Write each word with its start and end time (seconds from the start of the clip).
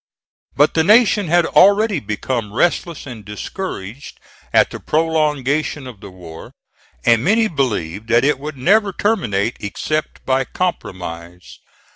But 0.55 0.73
the 0.73 0.83
Nation 0.83 1.27
had 1.27 1.45
already 1.45 1.99
become 1.99 2.53
restless 2.55 3.05
and 3.05 3.23
discouraged 3.23 4.19
at 4.51 4.71
the 4.71 4.79
prolongation 4.79 5.85
of 5.85 5.99
the 5.99 6.09
war, 6.09 6.53
and 7.05 7.23
many 7.23 7.47
believed 7.47 8.07
that 8.09 8.25
it 8.25 8.39
would 8.39 8.57
never 8.57 8.93
terminate 8.93 9.57
except 9.59 10.25
by 10.25 10.43
compromise. 10.43 11.59